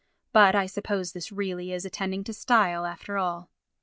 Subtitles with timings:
[0.33, 3.51] But I suppose this really is attending to style after all.